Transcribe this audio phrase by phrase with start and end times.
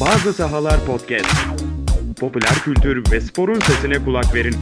[0.00, 1.34] Bazı Sahalar Podcast.
[2.20, 4.54] Popüler kültür ve sporun sesine kulak verin.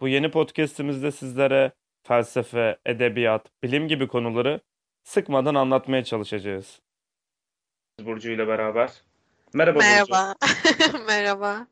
[0.00, 1.72] Bu yeni podcast'imizde sizlere
[2.02, 4.60] felsefe, edebiyat, bilim gibi konuları
[5.04, 6.80] sıkmadan anlatmaya çalışacağız.
[8.04, 9.07] Burcu ile beraber.
[9.54, 10.34] Merhaba, Merhaba.
[11.06, 11.66] Merhaba.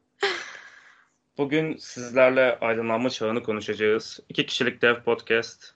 [1.38, 4.20] Bugün sizlerle aydınlanma çağını konuşacağız.
[4.28, 5.74] İki kişilik dev podcast.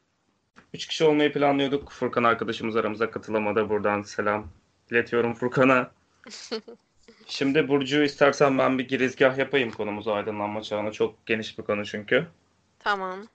[0.75, 1.93] Üç kişi olmayı planlıyorduk.
[1.93, 3.69] Furkan arkadaşımız aramıza katılamadı.
[3.69, 4.49] Buradan selam
[4.91, 5.91] iletiyorum Furkan'a.
[7.27, 10.93] Şimdi Burcu istersen ben bir girizgah yapayım konumuzu aydınlanma çağına.
[10.93, 12.27] Çok geniş bir konu çünkü.
[12.79, 13.27] Tamam.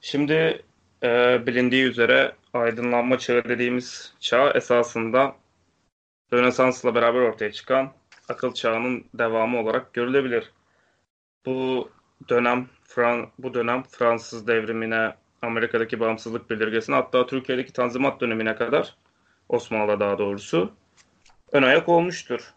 [0.00, 0.62] Şimdi
[1.02, 5.36] e, bilindiği üzere aydınlanma çağı dediğimiz çağ esasında
[6.32, 7.92] Rönesans'la beraber ortaya çıkan
[8.28, 10.52] akıl çağının devamı olarak görülebilir.
[11.46, 11.90] Bu
[12.28, 18.94] dönem Fran bu dönem Fransız devrimine, Amerika'daki bağımsızlık bildirgesine hatta Türkiye'deki Tanzimat dönemine kadar
[19.48, 20.72] Osmanlı daha doğrusu
[21.52, 22.54] ön ayak olmuştur.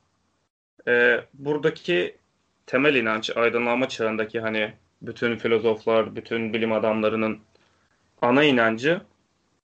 [0.88, 2.18] Ee, buradaki
[2.66, 7.40] temel inanç aydınlanma çağındaki hani bütün filozoflar, bütün bilim adamlarının
[8.22, 9.02] ana inancı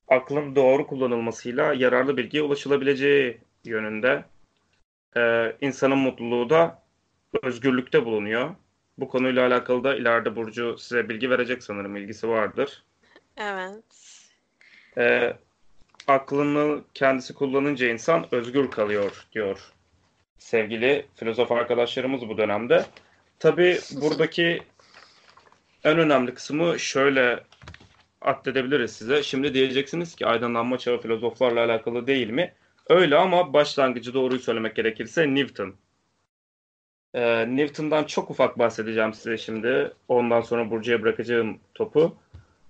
[0.07, 3.37] aklın doğru kullanılmasıyla yararlı bilgiye ulaşılabileceği
[3.69, 4.23] yönünde.
[5.17, 6.83] Ee, insanın mutluluğu da
[7.43, 8.55] özgürlükte bulunuyor.
[8.97, 12.83] Bu konuyla alakalı da ileride Burcu size bilgi verecek sanırım ilgisi vardır.
[13.37, 13.83] Evet.
[14.97, 15.33] Ee,
[16.07, 19.73] aklını kendisi kullanınca insan özgür kalıyor diyor
[20.37, 22.85] sevgili filozof arkadaşlarımız bu dönemde.
[23.39, 24.61] Tabii buradaki
[25.83, 27.43] en önemli kısmı şöyle
[28.21, 29.23] atledebiliriz size.
[29.23, 32.53] Şimdi diyeceksiniz ki aydınlanma çağı filozoflarla alakalı değil mi?
[32.89, 35.75] Öyle ama başlangıcı doğruyu söylemek gerekirse Newton.
[37.13, 39.93] Ee, Newton'dan çok ufak bahsedeceğim size şimdi.
[40.07, 42.17] Ondan sonra Burcu'ya bırakacağım topu.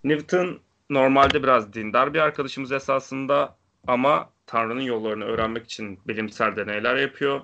[0.04, 3.56] Newton normalde biraz dindar bir arkadaşımız esasında
[3.88, 7.42] ama Tanrı'nın yollarını öğrenmek için bilimsel deneyler yapıyor.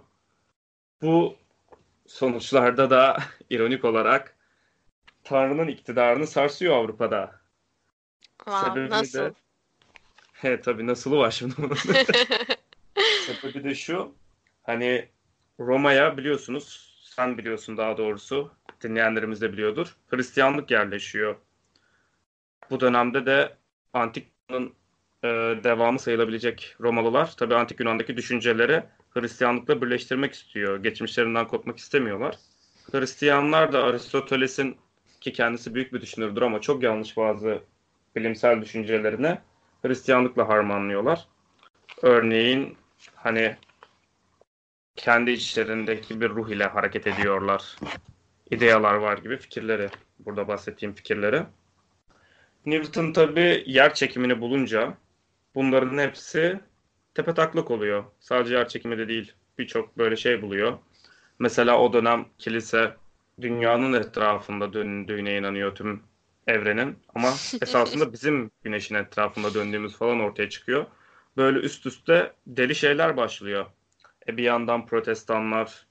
[1.02, 1.36] Bu
[2.08, 3.18] sonuçlarda da
[3.50, 4.38] ironik olarak
[5.24, 7.44] Tanrı'nın iktidarını sarsıyor Avrupa'da.
[8.38, 9.20] Wow, Sebebi nasıl?
[9.20, 9.34] de
[10.44, 11.76] he tabii nasılı var şimdi bunun.
[13.26, 14.16] Sebebi de şu
[14.64, 15.10] hani
[15.60, 18.52] Roma'ya biliyorsunuz sen biliyorsun daha doğrusu
[18.84, 19.96] dinleyenlerimiz de biliyordur.
[20.08, 21.36] Hristiyanlık yerleşiyor.
[22.70, 23.54] Bu dönemde de
[23.94, 24.74] antik Yunan'ın
[25.24, 25.28] e,
[25.64, 30.84] devamı sayılabilecek Romalılar tabii antik Yunan'daki düşünceleri Hristiyanlıkla birleştirmek istiyor.
[30.84, 32.36] Geçmişlerinden kopmak istemiyorlar.
[32.92, 34.78] Hristiyanlar da Aristoteles'in
[35.22, 37.62] ki kendisi büyük bir düşünürdür ama çok yanlış bazı
[38.16, 39.38] bilimsel düşüncelerini
[39.86, 41.28] Hristiyanlıkla harmanlıyorlar.
[42.02, 42.78] Örneğin
[43.16, 43.58] hani
[44.96, 47.78] kendi içlerindeki bir ruh ile hareket ediyorlar.
[48.52, 49.90] İdealar var gibi fikirleri.
[50.20, 51.44] Burada bahsettiğim fikirleri.
[52.66, 54.98] Newton tabi yer çekimini bulunca
[55.56, 56.60] bunların hepsi
[57.14, 58.04] tepetaklak oluyor.
[58.20, 59.34] Sadece yer çekimi de değil.
[59.58, 60.78] Birçok böyle şey buluyor.
[61.40, 62.96] Mesela o dönem kilise
[63.42, 66.04] dünyanın etrafında döndüğüne inanıyor tüm
[66.48, 66.98] evrenin.
[67.16, 67.28] Ama
[67.62, 70.86] esasında bizim güneşin etrafında döndüğümüz falan ortaya çıkıyor.
[71.38, 73.66] Böyle üst üste deli şeyler başlıyor.
[74.28, 75.86] E bir yandan protestanlar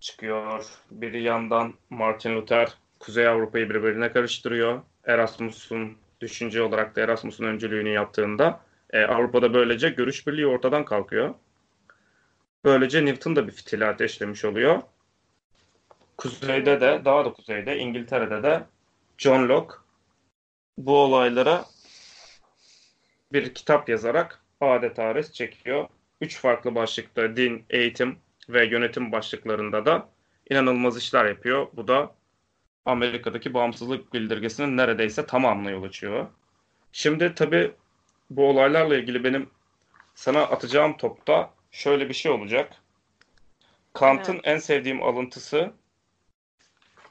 [0.00, 0.64] çıkıyor.
[0.90, 2.68] Bir yandan Martin Luther
[3.00, 4.82] Kuzey Avrupa'yı birbirine karıştırıyor.
[5.04, 8.60] Erasmus'un düşünce olarak da Erasmus'un öncülüğünü yaptığında
[8.90, 11.34] e, Avrupa'da böylece görüş birliği ortadan kalkıyor.
[12.64, 14.82] Böylece Newton da bir fitili ateşlemiş oluyor.
[16.16, 18.64] Kuzeyde de, daha da kuzeyde, İngiltere'de de
[19.18, 19.74] John Locke
[20.78, 21.64] bu olaylara
[23.32, 25.88] bir kitap yazarak adeta res çekiyor.
[26.20, 28.18] Üç farklı başlıkta din, eğitim
[28.48, 30.08] ve yönetim başlıklarında da
[30.50, 31.66] inanılmaz işler yapıyor.
[31.72, 32.14] Bu da
[32.84, 36.26] Amerika'daki bağımsızlık bildirgesinin neredeyse tamamına yol açıyor.
[36.92, 37.72] Şimdi tabii
[38.30, 39.50] bu olaylarla ilgili benim
[40.14, 42.82] sana atacağım topta şöyle bir şey olacak.
[43.92, 44.42] Kant'ın Evet.
[44.44, 45.72] en sevdiğim alıntısı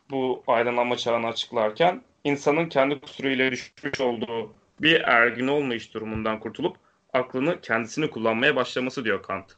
[0.10, 6.78] bu aydınlanma çağını açıklarken insanın kendi kusuruyla düşmüş olduğu bir ergin olmayış durumundan kurtulup
[7.14, 9.52] aklını kendisini kullanmaya başlaması diyor Kant.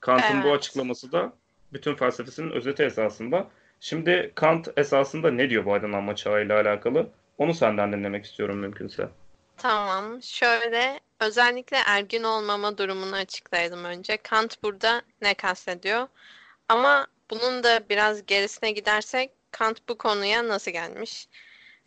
[0.00, 0.58] Kant'ın bu Evet.
[0.58, 1.32] açıklaması da
[1.72, 3.48] bütün felsefesinin özeti esasında.
[3.80, 7.10] Şimdi Kant esasında ne diyor bu aydınlanma çağıyla alakalı?
[7.38, 9.08] Onu senden dinlemek istiyorum mümkünse.
[9.56, 10.22] Tamam.
[10.22, 14.16] Şöyle özellikle ergin olmama durumunu açıklayalım önce.
[14.16, 16.08] Kant burada ne kastediyor?
[16.68, 21.28] Ama bunun da biraz gerisine gidersek Kant bu konuya nasıl gelmiş?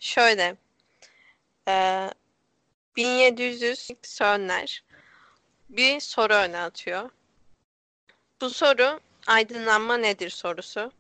[0.02, 0.56] Şöyle
[1.68, 2.08] e,
[2.96, 4.84] 1700 Sönner
[5.70, 7.10] bir soru öne atıyor.
[8.42, 10.92] Bu soru aydınlanma nedir sorusu.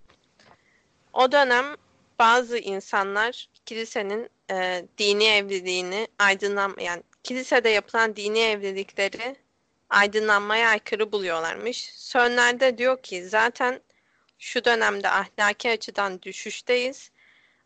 [1.13, 1.65] O dönem
[2.19, 9.36] bazı insanlar kilisenin e, dini evliliğini aydınlanma yani kilisede yapılan dini evlilikleri
[9.89, 11.86] aydınlanmaya aykırı buluyorlarmış.
[11.95, 13.81] Sönler'de diyor ki zaten
[14.39, 17.12] şu dönemde ahlaki açıdan düşüşteyiz.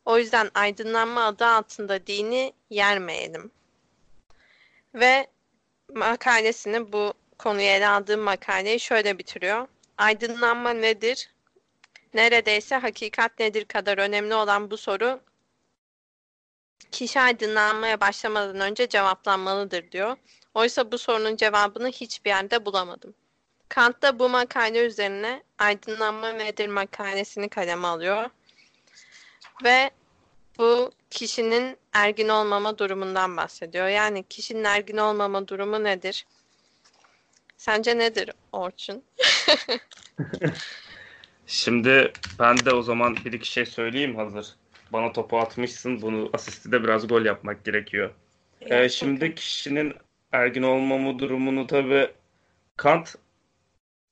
[0.06, 3.52] O yüzden aydınlanma adı altında dini yermeyelim.
[4.94, 5.28] Ve
[5.94, 9.68] makalesini bu konuyu ele aldığım makaleyi şöyle bitiriyor.
[9.98, 11.30] Aydınlanma nedir?
[12.13, 15.19] Neredeyse hakikat nedir kadar önemli olan bu soru
[16.92, 20.18] kişi aydınlanmaya başlamadan önce cevaplanmalıdır diyor.
[20.54, 23.13] Oysa bu sorunun cevabını hiçbir yerde bulamadım.
[23.69, 28.30] Kant da bu makale üzerine aydınlanma nedir makalesini kaleme alıyor.
[29.63, 29.90] Ve
[30.57, 33.88] bu kişinin ergin olmama durumundan bahsediyor.
[33.88, 36.25] Yani kişinin ergin olmama durumu nedir?
[37.57, 39.04] Sence nedir Orçun?
[41.48, 44.56] Şimdi ben de o zaman bir iki şey söyleyeyim hazır.
[44.94, 46.02] Bana topu atmışsın.
[46.02, 48.13] Bunu asisti de biraz gol yapmak gerekiyor.
[48.62, 49.94] Ee, şimdi kişinin
[50.31, 52.12] ergin olmama durumunu tabii
[52.78, 53.16] Kant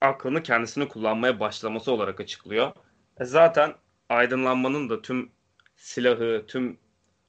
[0.00, 2.72] aklını kendisini kullanmaya başlaması olarak açıklıyor.
[3.20, 3.74] E zaten
[4.14, 5.30] aydınlanmanın da tüm
[5.76, 6.78] silahı, tüm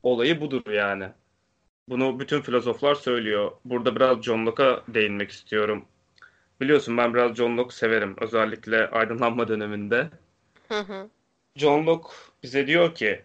[0.04, 1.10] olayı budur yani.
[1.90, 3.52] Bunu bütün filozoflar söylüyor.
[3.66, 5.86] Burada biraz John Locke'a değinmek istiyorum.
[6.62, 8.16] Biliyorsun ben biraz John Locke severim.
[8.22, 10.10] Özellikle aydınlanma döneminde.
[10.68, 11.10] Hı hı.
[11.56, 12.10] John Locke
[12.44, 13.22] bize diyor ki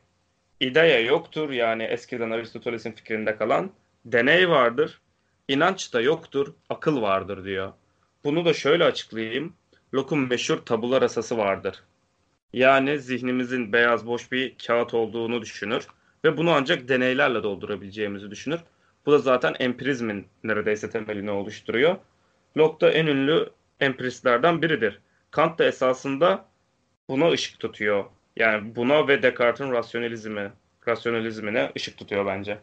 [0.61, 3.71] idea yoktur yani eskiden Aristoteles'in fikrinde kalan
[4.05, 5.01] deney vardır.
[5.49, 7.73] İnanç da yoktur, akıl vardır diyor.
[8.25, 9.57] Bunu da şöyle açıklayayım.
[9.95, 11.83] Locke'un meşhur tabular asası vardır.
[12.53, 15.87] Yani zihnimizin beyaz boş bir kağıt olduğunu düşünür
[16.25, 18.61] ve bunu ancak deneylerle doldurabileceğimizi düşünür.
[19.07, 21.97] Bu da zaten empirizmin neredeyse temelini oluşturuyor.
[22.57, 23.51] Locke da en ünlü
[23.81, 25.01] empiristlerden biridir.
[25.31, 26.45] Kant da esasında
[27.09, 28.05] buna ışık tutuyor.
[28.37, 30.53] Yani buna ve Descartes'in rasyonalizmi,
[30.89, 32.59] rasyonalizmine ışık tutuyor bence.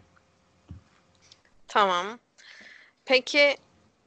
[1.67, 2.19] Tamam.
[3.05, 3.55] Peki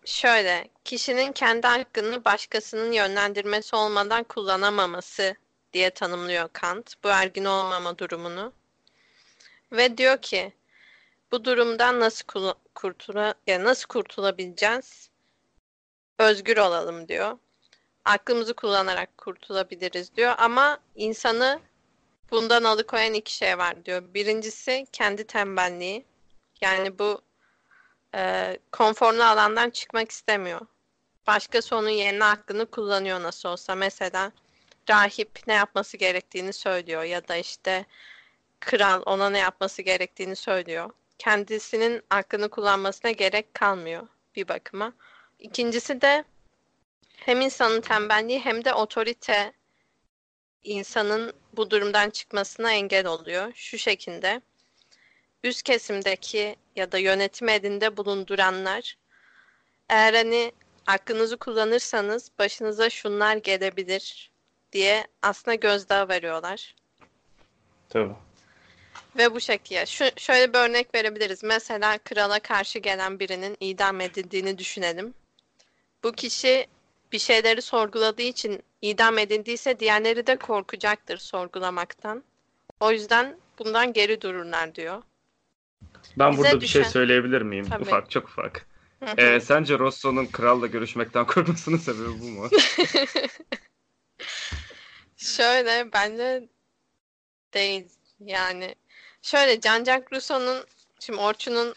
[0.05, 5.37] şöyle, kişinin kendi hakkını başkasının yönlendirmesi olmadan kullanamaması
[5.73, 8.53] diye tanımlıyor Kant bu ergin olmama durumunu.
[9.73, 10.53] Ve diyor ki
[11.33, 15.11] bu durumdan nasıl kula- kurtula ya nasıl kurtulabileceğiz?
[16.19, 17.39] Özgür olalım diyor.
[18.05, 21.61] Aklımızı kullanarak kurtulabiliriz diyor ama insanı
[22.31, 24.15] bundan alıkoyan iki şey var diyor.
[24.15, 26.05] Birincisi kendi tembelliği.
[26.61, 27.23] Yani bu
[28.15, 30.61] e, konforlu alandan çıkmak istemiyor.
[31.27, 33.75] Başkası onun yerine hakkını kullanıyor nasıl olsa.
[33.75, 34.33] Mesela
[34.91, 37.87] rahip ne yapması gerektiğini söylüyor ya da işte
[38.61, 40.91] kral ona ne yapması gerektiğini söylüyor.
[41.19, 44.07] Kendisinin hakkını kullanmasına gerek kalmıyor
[44.37, 44.93] bir bakıma.
[45.39, 46.25] İkincisi de
[47.17, 49.53] hem insanın tembelliği hem de otorite
[50.63, 53.53] insanın bu durumdan çıkmasına engel oluyor.
[53.55, 54.41] Şu şekilde
[55.45, 58.97] üst kesimdeki ya da yönetim elinde bulunduranlar
[59.89, 60.53] eğer hani
[60.87, 64.31] hakkınızı kullanırsanız başınıza şunlar gelebilir
[64.73, 66.75] diye aslında gözdağı veriyorlar.
[67.89, 68.15] Tabii.
[69.17, 71.45] Ve bu şekilde şu, şöyle bir örnek verebiliriz.
[71.45, 75.15] Mesela krala karşı gelen birinin idam edildiğini düşünelim.
[76.05, 76.67] Bu kişi
[77.13, 82.25] bir şeyleri sorguladığı için idam edildiyse diğerleri de korkacaktır sorgulamaktan.
[82.81, 85.03] O yüzden bundan geri dururlar diyor.
[86.19, 87.69] Ben Bize burada bir şey düşen- söyleyebilir miyim?
[87.69, 87.83] Tabii.
[87.83, 88.67] Ufak, çok ufak.
[89.17, 92.49] Ee, sence Rosso'nun kralla görüşmekten korkmasının sebebi bu mu?
[95.21, 96.49] Şöyle bence
[97.55, 97.89] değil
[98.21, 98.75] yani.
[99.23, 100.67] Şöyle Jean-Jacques Rousseau'nun
[101.01, 101.75] şimdi Orçun'un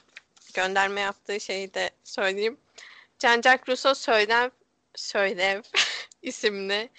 [0.53, 2.57] gönderme yaptığı şeyi de söyleyeyim.
[3.19, 4.49] Jean-Jacques Rousseau Söylev
[4.95, 5.61] Söylev
[6.21, 6.89] isimli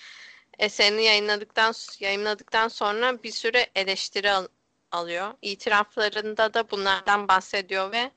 [0.59, 4.49] eserini yayınladıktan yayınladıktan sonra bir süre eleştiri al-
[4.93, 5.35] alıyor.
[5.43, 8.11] İtiraflarında da bunlardan bahsediyor ve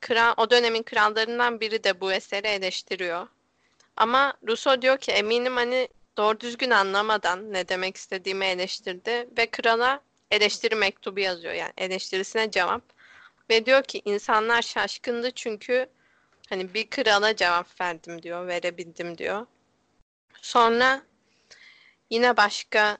[0.00, 3.28] kral, o dönemin krallarından biri de bu eseri eleştiriyor.
[3.96, 10.00] Ama Rousseau diyor ki eminim hani doğru düzgün anlamadan ne demek istediğimi eleştirdi ve krala
[10.30, 12.82] eleştiri mektubu yazıyor yani eleştirisine cevap
[13.50, 15.86] ve diyor ki insanlar şaşkındı çünkü
[16.48, 19.46] hani bir krala cevap verdim diyor verebildim diyor.
[20.42, 21.02] Sonra
[22.10, 22.98] yine başka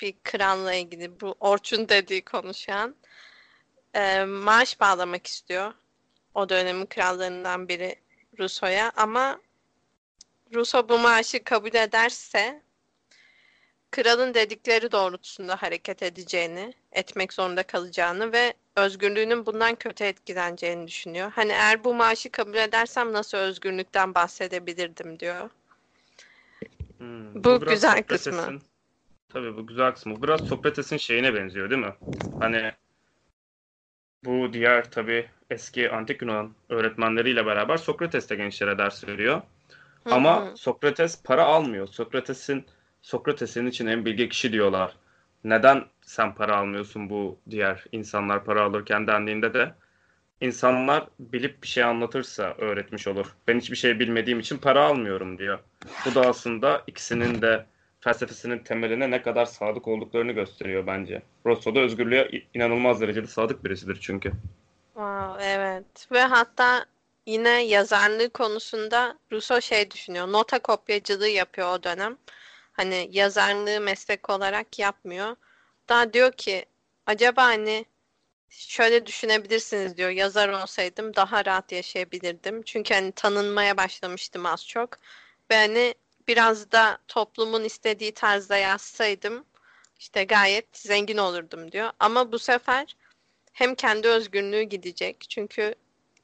[0.00, 2.96] bir kralla ilgili bu Orçun dediği konuşan
[3.94, 5.74] e, maaş bağlamak istiyor.
[6.34, 7.96] O dönemin krallarından biri
[8.38, 9.40] Rousseau'ya ama
[10.54, 12.62] Rousseau bu maaşı kabul ederse
[13.90, 21.32] kralın dedikleri doğrultusunda hareket edeceğini, etmek zorunda kalacağını ve özgürlüğünün bundan kötü etkileneceğini düşünüyor.
[21.34, 25.50] Hani eğer bu maaşı kabul edersem nasıl özgürlükten bahsedebilirdim diyor.
[26.98, 28.60] Hmm, Bu biraz güzel kısmı.
[29.28, 30.16] Tabii bu güzel kısmı.
[30.16, 31.94] Bu Biraz Sokrates'in şeyine benziyor değil mi?
[32.38, 32.72] Hani
[34.24, 39.42] bu diğer tabii eski antik Yunan öğretmenleriyle beraber Sokrates de gençlere ders veriyor.
[40.10, 40.52] Ama.
[40.56, 41.86] Sokrates para almıyor.
[41.86, 42.64] Sokrates'in
[43.02, 44.96] Sokrates'in için en bilge kişi diyorlar.
[45.44, 49.74] Neden sen para almıyorsun bu diğer insanlar para alırken dendiğinde de
[50.40, 53.26] insanlar bilip bir şey anlatırsa öğretmiş olur.
[53.48, 55.58] Ben hiçbir şey bilmediğim için para almıyorum diyor.
[56.06, 57.66] Bu da aslında ikisinin de
[58.00, 61.22] felsefesinin temeline ne kadar sadık olduklarını gösteriyor bence.
[61.46, 64.32] Rousseau da özgürlüğe inanılmaz derecede sadık birisidir çünkü.
[64.94, 66.08] Wow, evet.
[66.12, 66.84] Ve hatta
[67.26, 70.32] yine yazarlığı konusunda Rousseau şey düşünüyor.
[70.32, 72.18] Nota kopyacılığı yapıyor o dönem.
[72.72, 75.36] Hani yazarlığı meslek olarak yapmıyor.
[75.88, 76.66] Daha diyor ki
[77.06, 77.86] acaba hani
[78.50, 80.10] şöyle düşünebilirsiniz diyor.
[80.10, 82.62] Yazar olsaydım daha rahat yaşayabilirdim.
[82.62, 84.98] Çünkü hani tanınmaya başlamıştım az çok.
[85.50, 85.94] Ve hani
[86.28, 89.44] biraz da toplumun istediği tarzda yazsaydım
[89.98, 91.90] işte gayet zengin olurdum diyor.
[92.00, 92.96] Ama bu sefer
[93.52, 95.26] hem kendi özgürlüğü gidecek.
[95.28, 95.74] Çünkü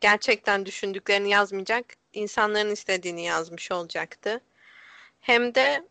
[0.01, 4.41] gerçekten düşündüklerini yazmayacak, insanların istediğini yazmış olacaktı.
[5.21, 5.83] Hem de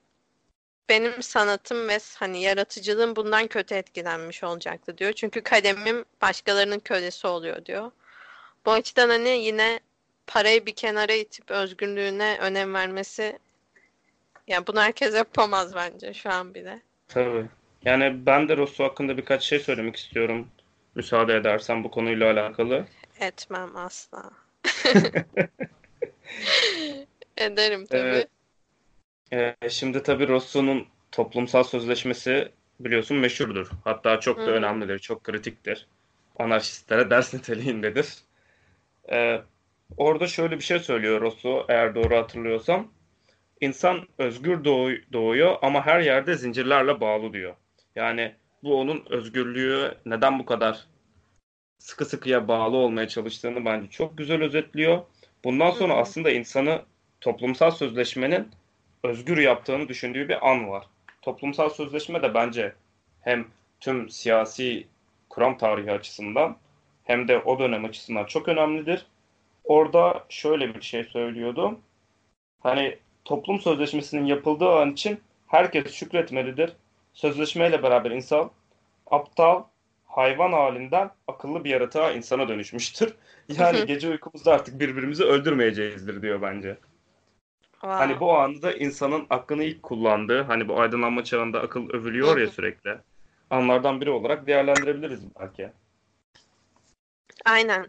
[0.89, 5.13] benim sanatım ve hani yaratıcılığım bundan kötü etkilenmiş olacaktı diyor.
[5.13, 7.91] Çünkü kalemim başkalarının kölesi oluyor diyor.
[8.65, 9.79] Bu açıdan hani yine
[10.27, 13.39] parayı bir kenara itip özgürlüğüne önem vermesi
[14.47, 16.81] yani bunu herkes yapamaz bence şu an bile.
[17.07, 17.45] Tabii.
[17.85, 20.47] Yani ben de Rousseau hakkında birkaç şey söylemek istiyorum.
[20.95, 22.85] Müsaade edersen bu konuyla alakalı.
[23.19, 24.31] Etmem asla.
[27.37, 27.99] Ederim tabii.
[27.99, 28.29] Evet.
[29.33, 33.69] Ee, şimdi tabii Rousseau'nun toplumsal sözleşmesi biliyorsun meşhurdur.
[33.83, 35.87] Hatta çok da Hı önemlidir, çok kritiktir.
[36.39, 38.13] Anarşistlere ders niteliğindedir.
[39.11, 39.41] Ee,
[39.97, 42.91] orada şöyle bir şey söylüyor Rousseau eğer doğru hatırlıyorsam.
[43.61, 47.55] İnsan özgür doğu- doğuyor ama her yerde zincirlerle bağlı diyor.
[47.95, 50.87] Yani bu onun özgürlüğü neden bu kadar
[51.79, 55.01] sıkı sıkıya bağlı olmaya çalıştığını bence çok güzel özetliyor.
[55.43, 56.01] Bundan sonra Hı hı.
[56.01, 56.81] aslında insanı
[57.21, 58.51] toplumsal sözleşmenin
[59.03, 60.87] özgür yaptığını düşündüğü bir an var.
[61.21, 62.75] Toplumsal sözleşme de bence
[63.21, 63.47] hem
[63.79, 64.87] tüm siyasi
[65.29, 66.57] kuram tarihi açısından
[67.03, 69.05] hem de o dönem açısından çok önemlidir.
[69.63, 71.79] Orada şöyle bir şey söylüyordu.
[72.59, 76.73] Hani toplum sözleşmesinin yapıldığı an için herkes şükretmelidir.
[77.13, 78.51] Sözleşmeyle beraber insan
[79.11, 79.63] aptal,
[80.17, 83.13] hayvan halinden akıllı bir yaratığa insana dönüşmüştür.
[83.57, 86.77] Yani gece uykumuzda artık birbirimizi öldürmeyeceğizdir diyor bence.
[87.71, 87.89] Wow.
[87.89, 92.97] Hani bu anda insanın aklını ilk kullandığı, hani bu aydınlanma çağında akıl övülüyor ya sürekli.
[93.49, 95.69] Anlardan biri olarak değerlendirebiliriz belki.
[97.45, 97.87] Aynen.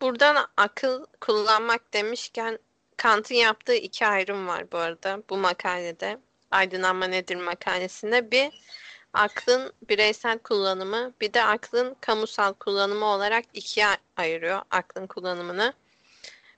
[0.00, 2.58] Buradan akıl kullanmak demişken
[2.96, 6.18] Kant'ın yaptığı iki ayrım var bu arada bu makalede.
[6.50, 8.30] Aydınlanma nedir makalesinde.
[8.30, 8.50] Bir
[9.12, 13.86] aklın bireysel kullanımı bir de aklın kamusal kullanımı olarak ikiye
[14.16, 15.72] ayırıyor aklın kullanımını.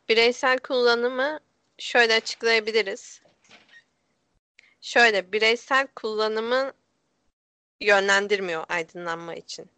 [0.09, 1.41] Bireysel kullanımı
[1.79, 3.23] şöyle açıklayabiliriz.
[4.81, 6.73] Şöyle bireysel kullanımı
[7.81, 9.71] yönlendirmiyor aydınlanma için.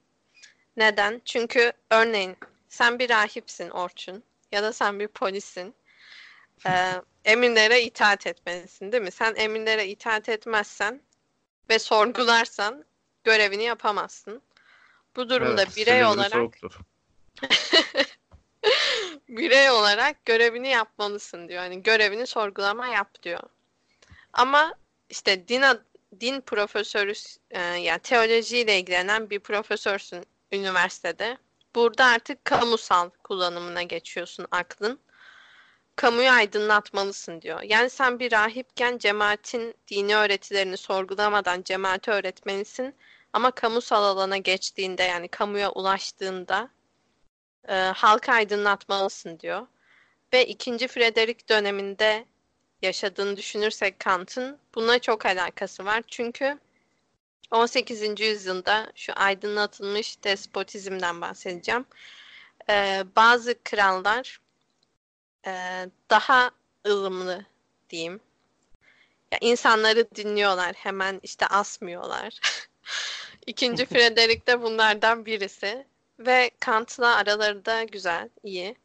[0.77, 1.23] Neden?
[1.25, 2.37] Çünkü örneğin
[2.69, 5.75] sen bir rahipsin Orçun ya da sen bir polissin.
[6.67, 6.93] Ee,
[7.25, 9.11] emirlere itaat etmelisin değil mi?
[9.11, 11.01] Sen emirlere itaat etmezsen
[11.71, 12.85] ve sorgularsan
[13.25, 14.43] görevini yapamazsın.
[15.17, 16.55] Bu durumda Evet, birey olarak
[19.29, 21.63] birey olarak görevini yapmalısın diyor.
[21.63, 23.43] Hani görevini sorgulama yap diyor.
[24.33, 24.75] Ama
[25.09, 25.63] işte din
[26.21, 27.13] din profesörü
[27.51, 31.39] e, yani teolojiyle ilgilenen bir profesörsün üniversitede.
[31.75, 35.01] Burada artık kamusal kullanımına geçiyorsun aklın.
[35.97, 37.63] Kamuyu aydınlatmalısın diyor.
[37.63, 42.95] Yani sen bir rahipken cemaatin dini öğretilerini sorgulamadan cemaati öğretmelisin.
[43.33, 46.69] Ama kamusal alana geçtiğinde yani kamuya ulaştığında
[47.69, 49.67] e, halkı aydınlatmalısın diyor.
[50.33, 52.25] Ve ikinci Frederick döneminde
[52.83, 56.03] yaşadığını düşünürsek Kant'ın buna çok alakası var.
[56.09, 56.59] Çünkü
[57.51, 58.21] 18.
[58.21, 61.85] yüzyılda şu aydınlatılmış despotizmden bahsedeceğim.
[62.71, 64.41] Ee, bazı krallar
[65.47, 65.53] e,
[66.11, 66.51] daha
[66.87, 67.45] ılımlı
[67.91, 68.21] diyeyim.
[69.33, 72.41] Ya insanları dinliyorlar, hemen işte asmıyorlar.
[73.47, 75.87] İkinci Frederick de bunlardan birisi
[76.19, 78.77] ve Kant'la araları da güzel, iyi.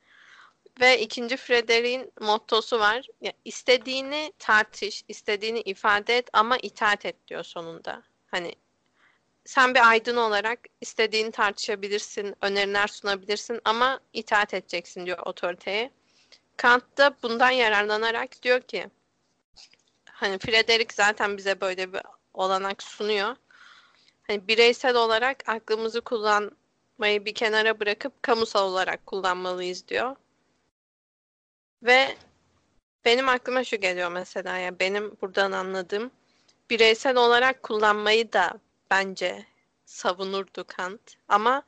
[0.79, 3.07] Ve ikinci Frederick'in mottosu var.
[3.21, 8.03] Ya, istediğini tartış, istediğini ifade et ama itaat et diyor sonunda.
[8.27, 8.55] Hani
[9.45, 15.91] sen bir aydın olarak istediğini tartışabilirsin, öneriler sunabilirsin ama itaat edeceksin diyor otoriteye.
[16.57, 18.89] Kant da bundan yararlanarak diyor ki
[20.11, 22.01] Hani Frederick zaten bize böyle bir
[22.33, 23.35] olanak sunuyor.
[24.27, 30.15] Hani bireysel olarak aklımızı kullanmayı bir kenara bırakıp kamusal olarak kullanmalıyız diyor.
[31.83, 32.17] Ve
[33.05, 36.11] benim aklıma şu geliyor mesela ya benim buradan anladığım
[36.69, 38.59] bireysel olarak kullanmayı da
[38.91, 39.45] bence
[39.85, 41.01] savunurdu Kant.
[41.27, 41.63] Ama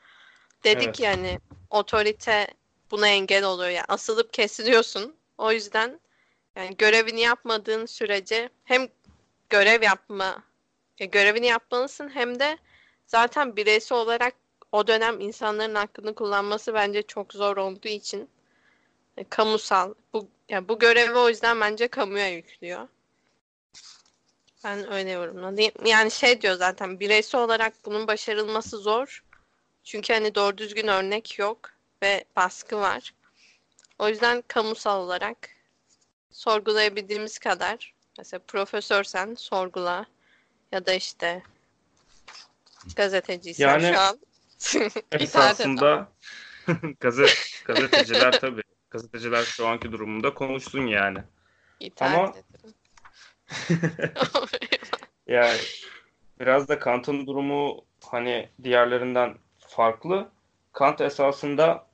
[0.64, 1.00] dedik Evet.
[1.00, 2.48] yani otorite
[2.92, 3.70] buna engel oluyor.
[3.70, 5.16] Yani asılıp kesiliyorsun.
[5.38, 6.00] O yüzden
[6.56, 8.88] yani görevini yapmadığın sürece hem
[9.50, 10.44] görev yapma
[11.00, 12.58] ya görevini yapmalısın hem de
[13.08, 14.36] zaten bireysel olarak
[14.72, 18.30] o dönem insanların hakkını kullanması bence çok zor olduğu için
[19.18, 22.88] e, kamusal bu ya bu görevi o yüzden bence kamuya yüklüyor.
[24.64, 25.72] Ben öyle yorumladım.
[25.86, 29.24] Yani şey diyor zaten bireysel olarak bunun başarılması zor.
[29.84, 33.14] Çünkü hani doğru düzgün örnek yok ve baskı var.
[34.00, 35.38] O yüzden kamusal olarak
[36.32, 40.06] sorgulayabildiğimiz kadar mesela profesörsen sorgula
[40.72, 41.44] ya da işte
[42.96, 44.20] gazeteciysen Yani şu an.
[45.12, 46.12] Esasında
[47.00, 48.62] gazet, gazeteciler tabii.
[48.90, 51.20] Gazeteciler şu anki durumunda konuşsun yani.
[51.80, 52.34] İtaat Ama-.
[55.28, 55.58] Yani
[56.40, 60.32] biraz da Kant'ın durumu hani diğerlerinden farklı.
[60.74, 61.89] Kant esasında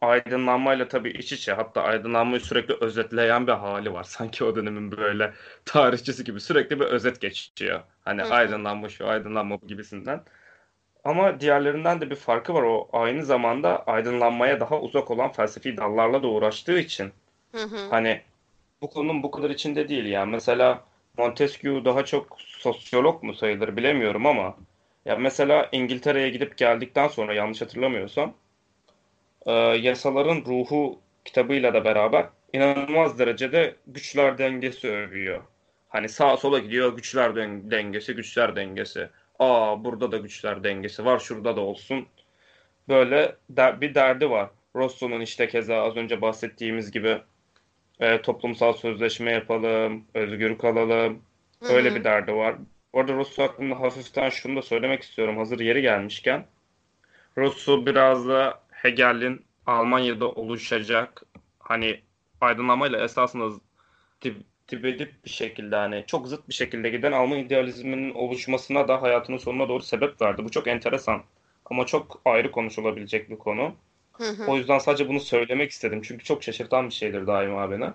[0.00, 4.04] aydınlanmayla tabii iç içe hatta aydınlanmayı sürekli özetleyen bir hali var.
[4.04, 5.34] Sanki o dönemin böyle
[5.64, 7.80] tarihçisi gibi sürekli bir özet geçiyor.
[8.04, 10.24] Hani Hı aydınlanma şu aydınlanma bu gibisinden.
[11.04, 12.62] Ama diğerlerinden de bir farkı var.
[12.62, 17.12] O aynı zamanda aydınlanmaya daha uzak olan felsefi dallarla da uğraştığı için
[17.52, 17.88] Hı hı.
[17.90, 18.22] Hani
[18.82, 20.30] bu konunun bu kadar içinde değil yani.
[20.30, 20.84] Mesela
[21.18, 24.56] Montesquieu daha çok sosyolog mu sayılır bilemiyorum ama
[25.04, 28.34] ya mesela İngiltere'ye gidip geldikten sonra yanlış hatırlamıyorsam
[29.46, 35.42] e, Yasaların Ruhu kitabıyla da beraber inanılmaz derecede güçler dengesi övüyor.
[35.88, 39.08] Hani sağa sola gidiyor güçler den- dengesi, güçler dengesi.
[39.38, 42.06] Aa burada da güçler dengesi var, şurada da olsun.
[42.88, 44.50] Böyle der- bir derdi var.
[44.76, 47.18] Rousseau'nun işte keza az önce bahsettiğimiz gibi
[48.00, 51.22] e, toplumsal sözleşme yapalım, özgür kalalım.
[51.70, 52.54] Öyle bir derdi var.
[52.92, 56.44] Orada Rousseau hakkında hafiften şunu da söylemek istiyorum hazır yeri gelmişken.
[57.38, 61.22] Rousseau biraz da Hegel'in Almanya'da oluşacak
[61.58, 62.00] hani
[62.40, 63.60] aydınlanmayla esasında
[64.22, 64.36] dip,
[64.68, 69.36] dibe dip bir şekilde hani çok zıt bir şekilde giden Alman idealizminin oluşmasına da hayatının
[69.36, 70.44] sonuna doğru sebep verdi.
[70.44, 71.22] Bu çok enteresan
[71.64, 73.74] ama çok ayrı konuşulabilecek bir konu.
[74.12, 74.44] Hı hı.
[74.46, 76.02] O yüzden sadece bunu söylemek istedim.
[76.02, 77.90] Çünkü çok şaşırtan bir şeydir daima beni.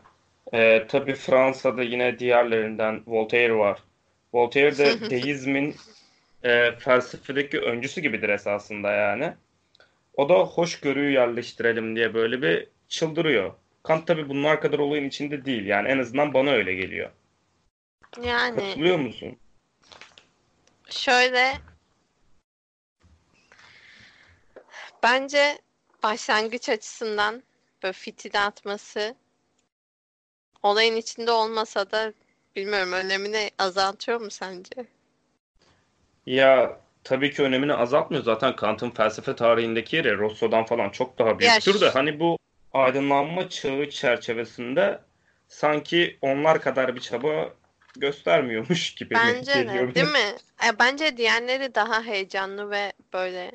[0.53, 3.79] Ee, tabii Fransa'da yine diğerlerinden Voltaire var.
[4.33, 5.75] Voltaire de deizmin
[6.43, 9.33] e, felsefedeki öncüsü gibidir esasında yani.
[10.21, 13.53] O da hoşgörüyü yerleştirelim diye böyle bir çıldırıyor.
[13.83, 15.65] Kant tabii bunlar kadar olayın içinde değil.
[15.65, 17.09] Yani en azından bana öyle geliyor.
[18.23, 19.37] Yani Katılıyor musun?
[20.89, 21.53] Şöyle
[25.03, 25.59] bence
[26.03, 27.43] başlangıç açısından
[27.83, 29.15] böyle fitil atması
[30.63, 32.13] olayın içinde olmasa da
[32.55, 34.85] bilmiyorum önemini azaltıyor mu sence?
[36.25, 38.23] Ya tabii ki önemini azaltmıyor.
[38.23, 42.37] Zaten Kant'ın felsefe tarihindeki yeri Rousseau'dan falan çok daha büyüktür de ş- hani bu
[42.73, 44.99] aydınlanma çağı çerçevesinde
[45.47, 47.53] sanki onlar kadar bir çaba
[47.97, 49.89] göstermiyormuş gibi Bence geliyor.
[49.91, 50.35] de, değil mi?
[50.67, 53.51] E, bence diğerleri daha heyecanlı ve böyle.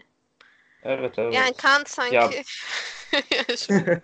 [0.82, 1.34] Evet evet.
[1.34, 2.30] Yani Kant sanki Ya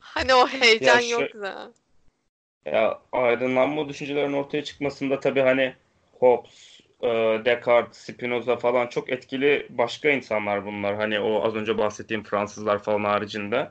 [0.00, 1.72] hani o heyecan Ya şu- yok da.
[2.64, 5.74] ya aydınlanma düşüncelerinin ortaya çıkmasında tabii hani
[6.18, 6.69] Hobbes,
[7.44, 10.96] Descartes, Spinoza falan çok etkili başka insanlar bunlar.
[10.96, 13.70] Hani o az önce bahsettiğim Fransızlar falan haricinde.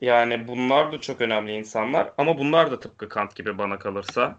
[0.00, 4.38] Yani bunlar da çok önemli insanlar ama bunlar da tıpkı Kant gibi bana kalırsa.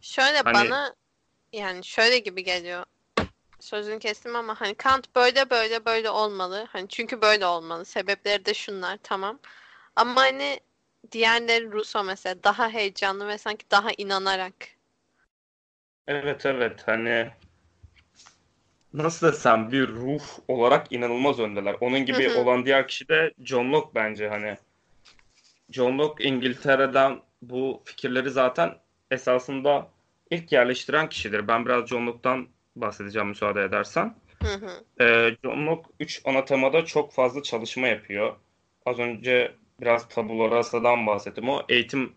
[0.00, 0.94] Şöyle Hani bana
[1.52, 2.84] yani şöyle gibi geliyor.
[3.60, 6.66] Sözünü kestim ama hani Kant böyle böyle böyle olmalı.
[6.72, 7.84] Hani çünkü böyle olmalı.
[7.84, 9.38] Sebepleri de şunlar tamam.
[9.96, 10.60] Ama hani
[11.12, 14.54] diğerleri Rousseau mesela daha heyecanlı ve sanki daha inanarak.
[16.08, 17.30] Evet evet hani
[18.94, 21.76] nasıl desem bir ruh olarak inanılmaz öndeler.
[21.80, 22.38] Onun Hı gibi hı.
[22.38, 24.56] olan diğer kişi de John Locke bence hani.
[25.70, 28.74] John Locke İngiltere'den bu fikirleri zaten
[29.10, 29.88] esasında
[30.30, 31.48] ilk yerleştiren kişidir.
[31.48, 34.14] Ben biraz John Locke'dan bahsedeceğim müsaade edersen.
[34.42, 35.04] Hı hı.
[35.04, 38.36] Ee, John Locke 3 ana temada çok fazla çalışma yapıyor.
[38.86, 41.48] Az önce biraz tabula rasa'dan bahsettim.
[41.48, 42.12] O eğitim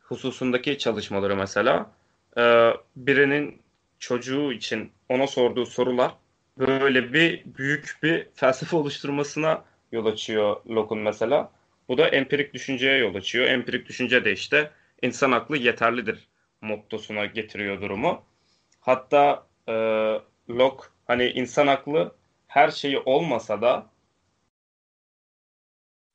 [0.00, 1.90] hususundaki çalışmaları mesela.
[2.38, 3.62] Ee, birinin
[3.98, 6.14] çocuğu için ona sorduğu sorular
[6.58, 11.52] böyle bir büyük bir felsefe oluşturmasına yol açıyor Locke'un mesela.
[11.88, 13.46] Bu da empirik düşünceye yol açıyor.
[13.46, 14.70] Empirik düşünce de işte
[15.02, 16.28] insan aklı yeterlidir
[16.60, 18.22] mottosuna getiriyor durumu.
[18.80, 19.72] Hatta e,
[20.50, 22.14] Locke hani insan aklı
[22.46, 23.86] her şeyi olmasa da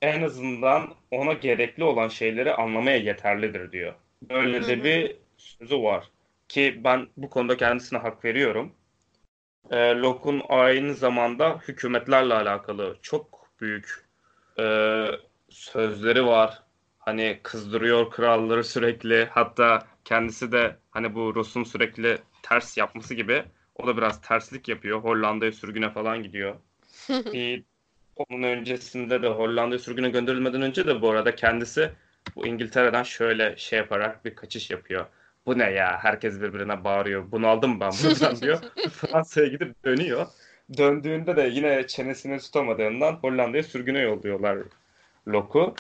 [0.02, 3.94] en azından ona gerekli olan şeyleri anlamaya yeterlidir diyor.
[4.30, 6.12] Böyle de bir sözü var.
[6.48, 8.72] Ki ben bu konuda kendisine hak veriyorum.
[9.72, 14.06] E, Locke'un aynı zamanda hükümetlerle alakalı çok büyük
[14.60, 15.08] e,
[15.50, 16.64] sözleri var.
[17.00, 19.26] Hani kızdırıyor kralları sürekli.
[19.26, 23.44] Hatta kendisi de hani bu Rus'un sürekli ters yapması gibi
[23.76, 25.00] o da biraz terslik yapıyor.
[25.04, 26.56] Hollanda'ya sürgüne falan gidiyor.
[27.10, 27.64] bir
[28.16, 31.92] onun öncesinde de Hollanda'ya sürgüne gönderilmeden önce de bu arada kendisi
[32.36, 35.06] bu İngiltere'den şöyle şey yaparak bir kaçış yapıyor.
[35.48, 36.00] Bu ne ya?
[36.02, 37.32] Herkes birbirine bağırıyor.
[37.32, 38.60] Bunu aldım ben buradan diyor.
[38.90, 40.28] Fransa'ya gidip dönüyor.
[40.78, 44.58] Döndüğünde de yine çenesini tutamadığından Hollanda'ya sürgüne yolluyorlar
[45.28, 45.76] Locke'u.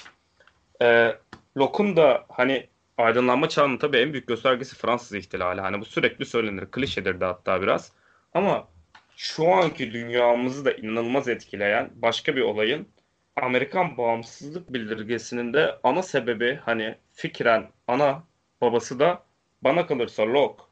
[0.82, 1.16] Ee,
[1.58, 5.62] Locke'un da hani aydınlanma çağının tabii en büyük göstergesi Fransız ihtilali.
[5.62, 6.66] Hani bu sürekli söylenir.
[6.72, 7.92] Klişedir de hatta biraz.
[8.34, 8.68] Ama
[9.16, 12.88] şu anki dünyamızı da inanılmaz etkileyen başka bir olayın
[13.36, 18.24] Amerikan bağımsızlık bildirgesinin de ana sebebi hani fikren ana
[18.62, 19.27] babası da
[19.62, 20.64] bana kalırsa Locke.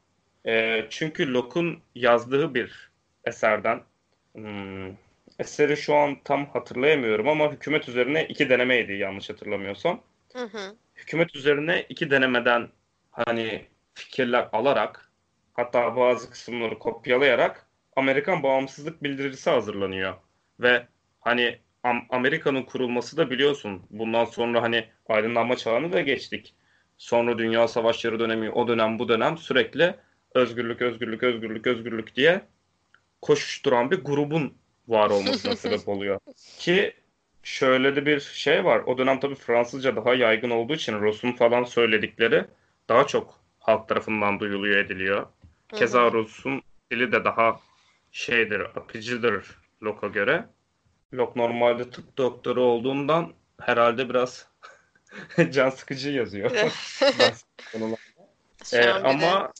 [0.46, 2.92] E, çünkü Locke'un yazdığı bir
[3.26, 3.82] eserden
[4.34, 4.96] hmm,
[5.40, 10.02] eseri şu an tam hatırlayamıyorum ama hükümet üzerine iki denemeydi yanlış hatırlamıyorsam.
[10.34, 10.76] Hı hı.
[10.96, 12.70] Hükümet üzerine iki denemeden
[13.12, 15.12] hani fikirler alarak
[15.54, 20.14] hatta bazı kısımları kopyalayarak Amerikan bağımsızlık bildirisi hazırlanıyor.
[20.60, 20.88] Ve
[21.22, 21.60] hani
[22.10, 23.84] Amerika'nın kurulması da biliyorsun.
[23.90, 26.56] Bundan sonra hani aydınlanma çağını da geçtik.
[26.98, 29.96] Sonra Dünya Savaşları dönemi, o dönem bu dönem sürekli
[30.34, 32.42] özgürlük, özgürlük, özgürlük, özgürlük diye
[33.22, 34.54] koşuşturan bir grubun
[34.88, 36.20] var olmasına sebep oluyor.
[36.60, 36.94] Ki
[37.44, 38.80] şöyle de bir şey var.
[38.80, 42.46] O dönem tabii Fransızca daha yaygın olduğu için Rus'un falan söyledikleri
[42.90, 45.28] daha çok halk tarafından duyuluyor ediliyor.
[45.74, 47.60] Keza Rus'un dili de daha
[48.12, 50.46] şeydir, akıcıdır Locke'a göre.
[51.14, 54.48] Locke normalde tıp doktoru olduğundan herhalde biraz
[55.52, 56.52] can sıkıcı yazıyor.
[58.74, 59.54] ee, ama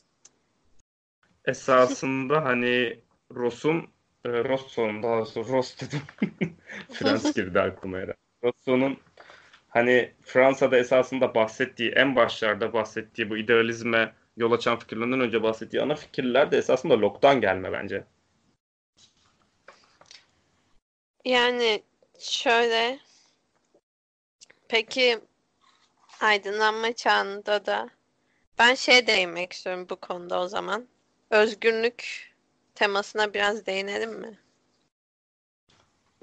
[1.44, 3.00] esasında hani
[3.34, 3.88] Ross'un
[4.24, 6.00] e, Rousseau'nun daha doğrusu Ross dedim.
[6.92, 8.16] Frans girdi aklıma herhalde.
[8.44, 8.98] Rousseau'nun
[9.68, 15.94] hani Fransa'da esasında bahsettiği, en başlarda bahsettiği bu idealizme yol açan fikirlerden önce bahsettiği ana
[15.94, 18.04] fikirler de esasında Locke'dan gelme bence.
[21.24, 21.82] Yani
[22.18, 22.98] şöyle
[24.68, 25.18] peki
[26.20, 27.88] aydınlanma çağında da
[28.58, 30.86] ben şey değinmek istiyorum bu konuda o zaman.
[31.30, 32.30] Özgürlük
[32.74, 34.38] temasına biraz değinelim mi?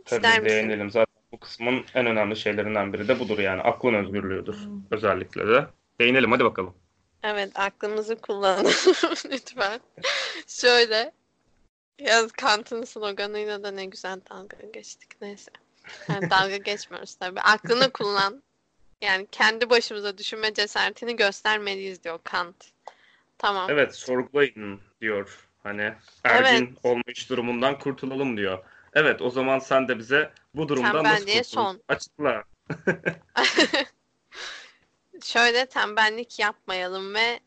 [0.05, 0.85] Tabii İster değinelim.
[0.85, 0.99] Misin?
[0.99, 3.61] Zaten bu kısmın en önemli şeylerinden biri de budur yani.
[3.61, 4.81] Aklın özgürlüğüdür hmm.
[4.91, 5.67] özellikle de.
[5.99, 6.75] Değinelim hadi bakalım.
[7.23, 8.65] Evet aklımızı kullanalım
[9.31, 9.79] lütfen.
[10.47, 11.11] Şöyle
[11.99, 15.21] Yaz Kant'ın sloganıyla da ne güzel dalga geçtik.
[15.21, 15.51] Neyse.
[16.09, 17.41] Yani dalga geçmiyoruz tabii.
[17.41, 18.43] Aklını kullan.
[19.03, 22.55] Yani kendi başımıza düşünme cesaretini göstermeliyiz diyor Kant.
[23.37, 23.69] Tamam.
[23.69, 25.49] Evet sorgulayın diyor.
[25.63, 26.77] Hani ergin evet.
[26.83, 28.63] olmuş durumundan kurtulalım diyor.
[28.93, 31.51] Evet o zaman sen de bize bu durumdan nasıl kurtulursun?
[31.51, 31.81] son.
[31.87, 32.43] Açıkla.
[35.23, 37.39] Şöyle tembellik yapmayalım ve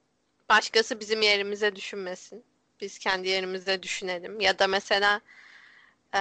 [0.49, 2.45] başkası bizim yerimize düşünmesin.
[2.81, 4.41] Biz kendi yerimizde düşünelim.
[4.41, 5.21] Ya da mesela
[6.15, 6.21] e,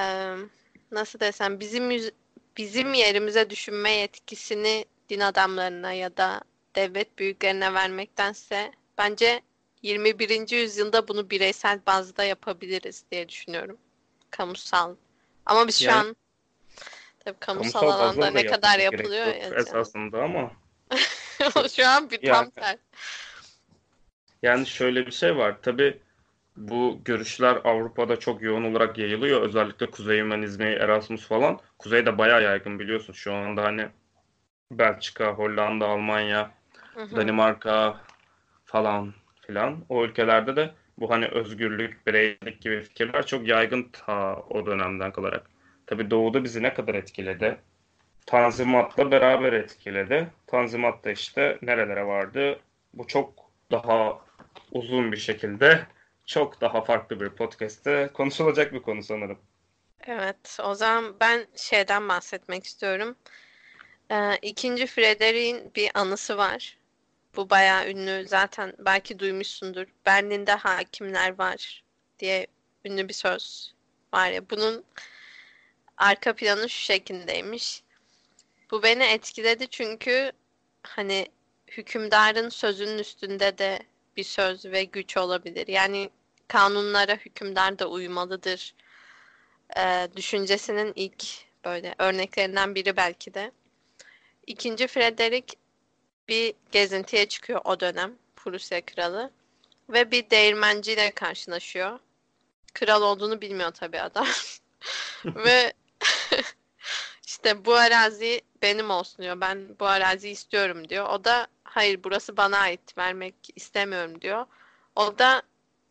[0.92, 2.12] nasıl desem bizim
[2.58, 6.42] bizim yerimize düşünme yetkisini din adamlarına ya da
[6.76, 9.42] devlet büyüklerine vermektense bence
[9.82, 10.52] 21.
[10.52, 13.78] yüzyılda bunu bireysel bazda yapabiliriz diye düşünüyorum.
[14.32, 14.96] Kamusal.
[15.46, 16.16] Ama biz şu yani, an
[17.26, 19.34] tabii kamusal, kamusal alanda ne kadar yapılıyor ya.
[19.34, 20.52] Esasında ama
[21.76, 22.78] şu an bir tam yani,
[24.42, 25.58] Yani şöyle bir şey var.
[25.62, 26.00] Tabii
[26.56, 29.42] bu görüşler Avrupa'da çok yoğun olarak yayılıyor.
[29.42, 31.60] Özellikle Kuzey Hümanizmi, Erasmus falan.
[31.80, 33.14] Kuzey'de bayağı yaygın biliyorsun.
[33.14, 33.88] Şu anda hani
[34.72, 36.52] Belçika, Hollanda, Almanya,
[36.96, 37.16] hı hı.
[37.16, 38.02] Danimarka
[38.66, 39.14] falan
[39.48, 39.86] filan.
[39.90, 45.50] O ülkelerde de bu hani özgürlük, bireylik gibi fikirler çok yaygın ta o dönemden kalarak.
[45.88, 47.58] Tabi Doğu'da bizi ne kadar etkiledi?
[48.26, 50.28] Tanzimat'la beraber etkiledi.
[50.48, 52.60] Tanzimat da işte nerelere vardı?
[52.94, 53.34] Bu çok
[53.72, 54.22] daha
[54.72, 55.88] uzun bir şekilde
[56.26, 59.38] çok daha farklı bir podcast'te konuşulacak bir konu sanırım.
[60.08, 63.16] Evet, o zaman ben şeyden bahsetmek istiyorum.
[64.12, 66.78] Ee, ikinci Frederick'in bir anısı var.
[67.36, 68.28] Bu bayağı ünlü.
[68.28, 69.86] Zaten belki duymuşsundur.
[70.06, 71.84] Berlin'de hakimler var
[72.20, 72.48] diye
[72.86, 73.74] ünlü bir söz
[74.14, 74.50] var ya.
[74.50, 74.86] Bunun
[75.98, 77.84] arka planı şu şekildeymiş.
[78.72, 80.32] Bu beni etkiledi çünkü
[80.84, 81.28] hani
[81.68, 83.80] hükümdarın sözünün üstünde de
[84.18, 85.68] bir söz ve güç olabilir.
[85.68, 86.10] Yani
[86.48, 88.74] kanunlara hükümdar da uymalıdır.
[89.78, 91.26] Ee, düşüncesinin ilk
[91.66, 93.52] böyle örneklerinden biri belki de.
[94.48, 95.58] İkinci Frederick
[96.28, 99.32] bir gezintiye çıkıyor o dönem Prusya kralı
[99.90, 102.00] ve bir değirmenciyle karşılaşıyor.
[102.74, 104.28] Kral olduğunu bilmiyor tabii adam.
[105.26, 105.74] ve
[107.28, 109.42] işte bu arazi benim olsun diyor.
[109.42, 111.10] Ben bu araziyi istiyorum diyor.
[111.10, 114.46] O da hayır burası bana ait vermek istemiyorum diyor.
[114.96, 115.42] O da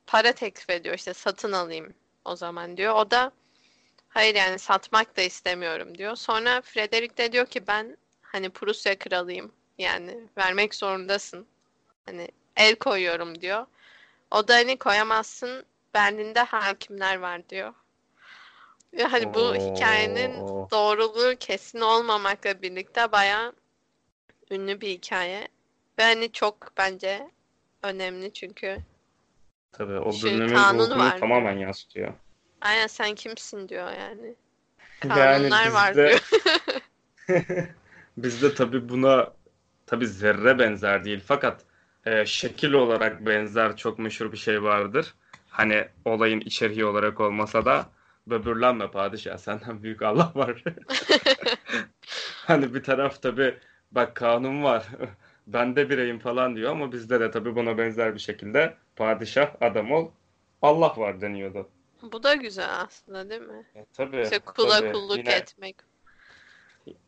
[0.06, 2.94] para teklif ediyor işte satın alayım o zaman diyor.
[2.94, 3.32] O da
[4.08, 6.16] hayır yani satmak da istemiyorum diyor.
[6.16, 7.96] Sonra Frederick de diyor ki ben
[8.34, 9.52] hani Prusya kralıyım.
[9.78, 11.46] Yani vermek zorundasın.
[12.06, 13.66] Hani el koyuyorum diyor.
[14.30, 17.74] O da hani koyamazsın Berlin'de hakimler var diyor.
[18.94, 19.54] Ve hani bu Oo.
[19.54, 20.32] hikayenin
[20.70, 23.52] doğruluğu kesin olmamakla birlikte bayağı
[24.50, 25.48] ünlü bir hikaye.
[25.98, 27.30] Ve hani çok bence
[27.82, 28.78] önemli çünkü
[29.72, 31.18] Tabii o Şey, dönemin kanunu ruhunu var.
[31.18, 32.14] tamamen yansıtıyor.
[32.60, 34.34] aynen sen kimsin diyor yani.
[35.04, 36.20] Yani Kanunlar var bizde- diyor.
[38.16, 39.32] Bizde tabii buna
[39.86, 41.64] tabii zerre benzer değil fakat
[42.06, 45.14] e, şekil olarak benzer çok meşhur bir şey vardır.
[45.50, 47.86] Hani olayın içeriği olarak olmasa da
[48.26, 50.64] böbürlenme padişah senden büyük Allah var.
[52.46, 53.58] Hani bir taraf tabii
[53.92, 54.86] bak kanun var
[55.46, 59.92] ben de bireyim falan diyor ama bizde de tabii buna benzer bir şekilde padişah adam
[59.92, 60.10] ol
[60.62, 61.68] Allah var deniyordu.
[62.02, 63.64] Bu da güzel aslında değil mi?
[63.74, 64.92] E, tabii, İşte kula tabii.
[64.92, 65.76] kulluk Yine- etmek.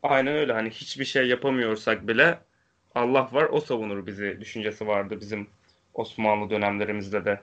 [0.03, 2.39] Aynen öyle hani hiçbir şey yapamıyorsak bile
[2.95, 5.49] Allah var o savunur bizi düşüncesi vardı bizim
[5.93, 7.41] Osmanlı dönemlerimizde de.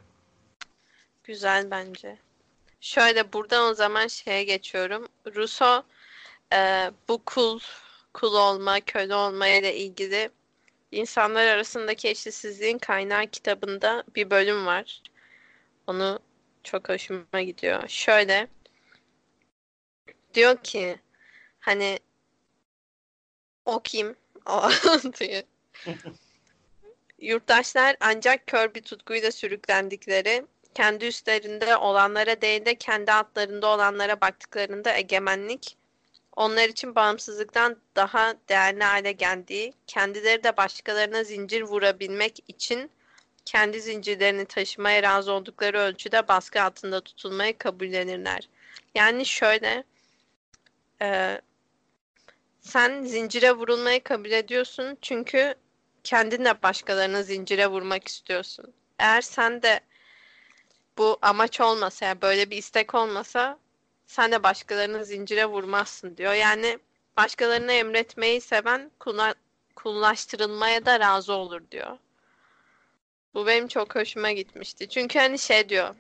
[1.25, 2.17] Güzel bence.
[2.81, 5.09] Şöyle buradan o zaman şeye geçiyorum.
[5.37, 5.85] Rousseau
[6.53, 7.61] e, bu kul,
[8.13, 10.31] kul olma, köle olma ile ilgili
[10.93, 15.03] insanlar arasındaki eşitsizliğin kaynağı kitabında bir bölüm var.
[15.87, 16.19] Onu
[16.63, 17.89] çok hoşuma gidiyor.
[17.89, 18.49] Şöyle
[20.35, 20.97] diyor ki
[21.61, 21.99] hani
[23.65, 24.17] o kim?
[24.47, 25.43] O alıntıyı.
[27.19, 34.97] Yurttaşlar ancak kör bir tutkuyla sürüklendikleri kendi üstlerinde olanlara değil de kendi altlarında olanlara baktıklarında
[34.97, 35.77] egemenlik
[36.37, 42.91] onlar için bağımsızlıktan daha değerli hale geldiği, kendileri de başkalarına zincir vurabilmek için
[43.45, 48.49] kendi zincirlerini taşımaya razı oldukları ölçüde baskı altında tutulmayı kabullenirler.
[48.95, 49.85] Yani şöyle,
[51.03, 51.41] e,
[52.65, 55.55] sen zincire vurulmayı kabul ediyorsun çünkü
[56.05, 58.73] kendin de başkalarına zincire vurmak istiyorsun.
[58.99, 59.81] Eğer sen de
[60.99, 63.59] bu amaç olmasa, yani böyle bir istek olmasa
[64.07, 66.33] sen de başkalarını zincire vurmazsın diyor.
[66.33, 66.79] Yani
[67.17, 69.35] başkalarına emretmeyi seven kula-
[69.77, 71.99] kullaştırılmaya da razı olur diyor.
[73.35, 74.89] Bu benim çok hoşuma gitmişti.
[74.89, 75.95] Çünkü hani şey diyor.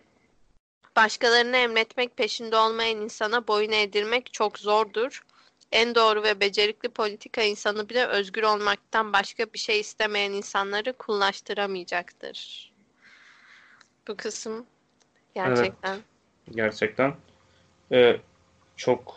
[0.96, 5.22] Başkalarına emretmek peşinde olmayan insana boyun eğdirmek çok zordur.
[5.74, 12.72] En doğru ve becerikli politika insanı bile özgür olmaktan başka bir şey istemeyen insanları kullaştıramayacaktır.
[14.08, 14.66] Bu kısım
[15.34, 15.98] gerçekten.
[16.50, 17.14] Gerçekten.
[17.92, 18.20] Ee,
[18.76, 19.16] çok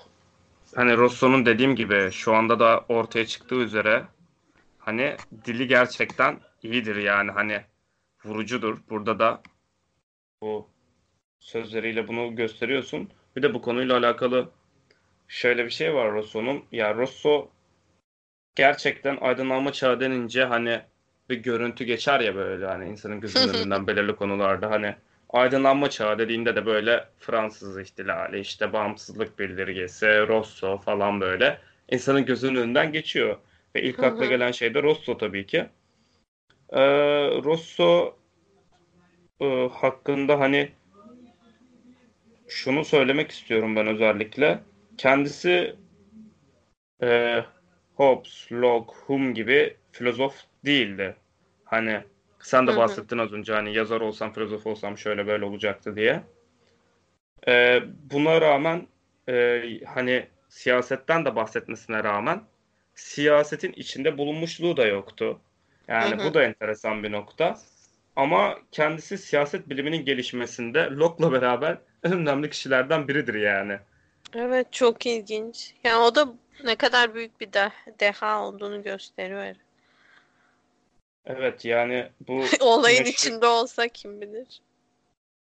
[0.76, 4.06] hani Rosso'nun dediğim gibi şu anda da ortaya çıktığı üzere
[4.78, 5.16] hani
[5.46, 7.62] dili gerçekten iyidir yani hani
[8.26, 8.78] vurucudur.
[8.90, 9.42] Burada da
[10.42, 10.68] bu
[11.40, 13.10] sözleriyle bunu gösteriyorsun.
[13.36, 14.50] Bir de bu konuyla alakalı
[15.28, 16.64] şöyle bir şey var Rosso'nun.
[16.72, 17.50] Ya Rosso
[18.56, 20.82] gerçekten aydınlanma çağı denince hani
[21.30, 24.96] bir görüntü geçer ya böyle hani insanın gözünün önünden belirli konularda hani
[25.30, 31.60] aydınlanma çağı dediğinde de böyle Fransız ihtilali, işte bağımsızlık bildirgesi, Rosso falan böyle
[31.92, 33.38] insanın gözünün önünden geçiyor.
[33.76, 35.66] Ve ilk akla gelen şey de Rosso tabii ki.
[36.70, 36.82] Ee,
[37.44, 38.16] Rosso
[39.42, 40.72] e, hakkında hani
[42.48, 44.60] şunu söylemek istiyorum ben özellikle.
[44.98, 45.76] Kendisi
[47.04, 47.44] e,
[47.96, 51.16] Hobbes, Locke, Hume gibi filozof değildi.
[51.66, 52.02] Hani
[52.40, 56.24] sen de bahsettin az önce hani yazar olsam, filozof olsam şöyle böyle olacaktı diye.
[57.48, 58.88] E, buna rağmen
[59.30, 62.42] e, hani siyasetten de bahsetmesine rağmen
[62.96, 65.40] siyasetin içinde bulunmuşluğu da yoktu.
[65.88, 67.58] Yani bu da enteresan bir nokta.
[68.16, 73.80] Ama kendisi siyaset biliminin gelişmesinde Locke'la beraber en önemli kişilerden biridir yani.
[74.36, 75.74] Evet çok ilginç.
[75.84, 76.28] Yani o da
[76.64, 79.56] ne kadar büyük bir de deha olduğunu gösteriyor.
[81.26, 84.62] Evet yani bu Olayın meşhur- içinde olsa kim bilir.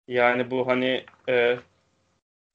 [0.07, 1.57] yani bu hani e,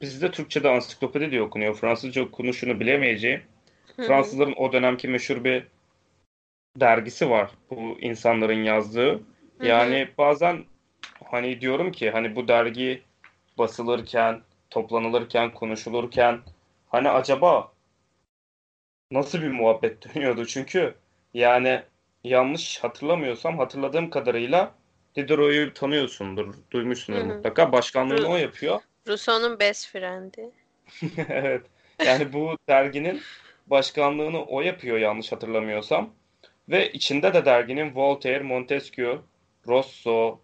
[0.01, 1.75] bizde Türkçe'de ansiklopedi diye okunuyor.
[1.75, 3.43] Fransızca okunuşunu bilemeyeceğim.
[3.97, 5.67] Fransızların o dönemki meşhur bir
[6.81, 9.21] dergisi var bu insanların yazdığı.
[9.63, 10.65] Yani bazen
[11.25, 13.03] hani diyorum ki hani bu dergi
[13.59, 16.41] basılırken, toplanılırken, konuşulurken
[16.89, 17.73] hani acaba
[19.11, 20.47] nasıl bir muhabbet dönüyordu?
[20.47, 20.95] Çünkü
[21.35, 21.83] yani
[22.25, 24.75] yanlış hatırlamıyorsam hatırladığım kadarıyla
[25.17, 27.35] Diderot'u tanıyorsundur, duymuşsundur Hı hı.
[27.35, 27.73] mutlaka.
[27.73, 28.81] Başkanlığını o yapıyor.
[29.09, 30.51] Rousseau'nun best friend'i.
[31.29, 31.67] Evet.
[32.07, 33.21] Yani bu derginin
[33.67, 36.11] başkanlığını o yapıyor yanlış hatırlamıyorsam.
[36.69, 39.23] Ve içinde de derginin Voltaire, Montesquieu,
[39.69, 40.41] Rousseau,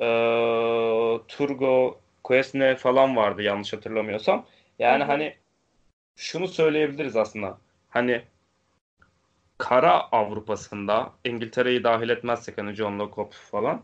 [0.00, 1.96] eee, Turgot,
[2.30, 4.46] Quesnel falan vardı yanlış hatırlamıyorsam.
[4.78, 5.34] Yani hani
[6.16, 7.58] şunu söyleyebiliriz aslında.
[7.88, 8.22] Hani
[9.58, 13.82] kara Avrupa'sında İngiltere'yi dahil etmezsek hani John Locke falan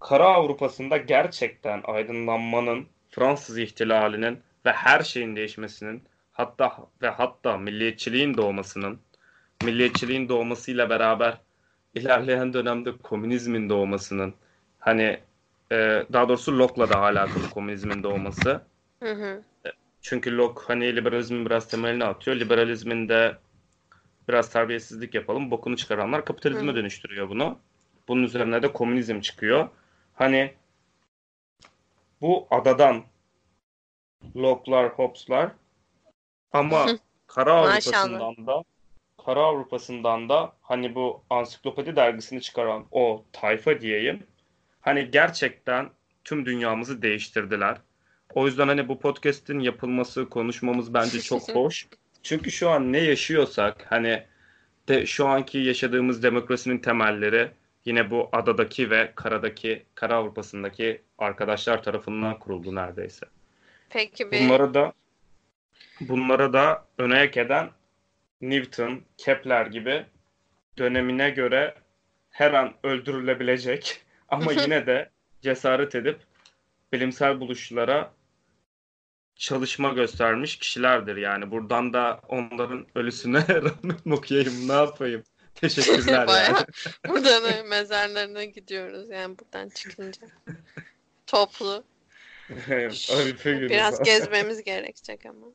[0.00, 9.00] kara Avrupa'sında gerçekten aydınlanmanın, Fransız ihtilalinin ve her şeyin değişmesinin hatta ve hatta milliyetçiliğin doğmasının,
[9.64, 11.38] milliyetçiliğin doğmasıyla beraber
[11.94, 14.34] ilerleyen dönemde komünizmin doğmasının,
[14.78, 15.20] hani
[15.72, 15.76] e,
[16.12, 18.62] daha doğrusu Locke'la da alakalı komünizmin doğması.
[19.02, 19.42] Hı hı.
[20.02, 22.36] Çünkü Locke hani liberalizmin biraz temelini atıyor.
[22.36, 23.36] Liberalizmin de
[24.28, 25.50] biraz terbiyesizlik yapalım.
[25.50, 26.76] Bokunu çıkaranlar kapitalizme Hı.
[26.76, 27.58] dönüştürüyor bunu.
[28.08, 29.68] Bunun üzerine de komünizm çıkıyor.
[30.14, 30.54] Hani
[32.20, 33.04] bu adadan
[34.36, 35.52] Locke'lar, Hobbes'lar
[36.52, 36.86] ama
[37.26, 37.52] kara.
[37.52, 38.64] Avrupa'sından da
[39.24, 44.26] kara Avrupa'sından da hani bu ansiklopedi dergisini çıkaran o tayfa diyeyim.
[44.80, 45.90] Hani gerçekten
[46.24, 47.76] tüm dünyamızı değiştirdiler.
[48.34, 51.86] O yüzden hani bu podcast'in yapılması, konuşmamız bence çok hoş.
[52.22, 54.24] Çünkü şu an ne yaşıyorsak hani
[54.88, 57.50] de şu anki yaşadığımız demokrasinin temelleri
[57.84, 63.26] yine bu adadaki ve karadaki, kara Avrupa'sındaki arkadaşlar tarafından kuruldu neredeyse.
[63.90, 64.92] Peki bir Bunları da
[66.00, 67.70] bunlara da öne eden
[68.40, 70.04] Newton, Kepler gibi
[70.78, 71.74] dönemine göre
[72.30, 75.10] her an öldürülebilecek ama yine de
[75.42, 76.20] cesaret edip
[76.92, 78.12] bilimsel buluşlara
[79.34, 81.16] çalışma göstermiş kişilerdir.
[81.16, 85.24] Yani buradan da onların ölüsüne rahmet okuyayım ne yapayım.
[85.54, 86.66] Teşekkürler Bayağı yani.
[87.08, 90.26] buradan da mezarlarına gidiyoruz yani buradan çıkınca.
[91.26, 91.84] Toplu.
[93.44, 95.46] Biraz gezmemiz gerekecek ama.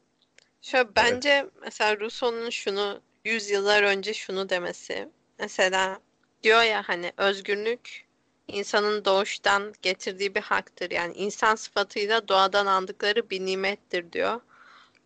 [0.62, 5.09] Şöyle bence mesela Rousseau'nun şunu 100 yıllar önce şunu demesi.
[5.39, 5.99] Mesela
[6.43, 8.05] diyor ya hani özgürlük
[8.47, 10.91] insanın doğuştan getirdiği bir haktır.
[10.91, 14.41] Yani insan sıfatıyla doğadan aldıkları bir nimettir diyor.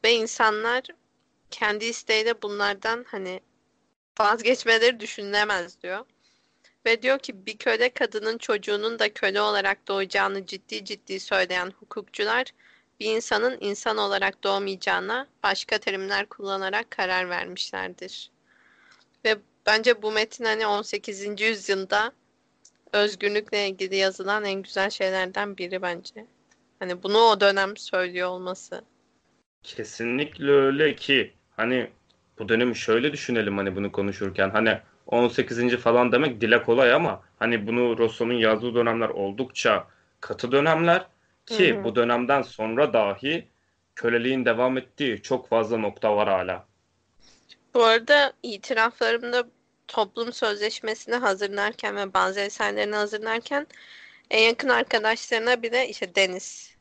[0.03, 0.83] Ve insanlar
[1.51, 3.39] kendi isteğiyle bunlardan hani
[4.19, 6.05] vazgeçmeleri düşünülemez diyor.
[6.85, 12.45] Ve diyor ki bir köle kadının çocuğunun da köle olarak doğacağını ciddi ciddi söyleyen hukukçular
[12.99, 18.31] bir insanın insan olarak doğmayacağına başka terimler kullanarak karar vermişlerdir.
[19.25, 21.41] Ve bence bu metin hani 18.
[21.41, 22.11] yüzyılda
[22.93, 26.25] özgürlükle ilgili yazılan en güzel şeylerden biri bence.
[26.79, 28.83] Hani bunu o dönem söylüyor olması.
[29.63, 31.91] Kesinlikle öyle ki hani
[32.39, 35.77] bu dönemi şöyle düşünelim hani bunu konuşurken hani 18.
[35.77, 39.87] falan demek dile kolay ama hani bunu Rousseau'nun yazdığı dönemler oldukça
[40.21, 41.05] katı dönemler
[41.45, 41.83] ki Hı hı.
[41.83, 43.47] bu dönemden sonra dahi
[43.95, 46.65] köleliğin devam ettiği çok fazla nokta var hala.
[47.73, 49.47] Bu arada itiraflarımda
[49.87, 53.67] toplum sözleşmesini hazırlarken ve bazı eserlerini hazırlarken
[54.29, 56.75] en yakın arkadaşlarına bile işte Deniz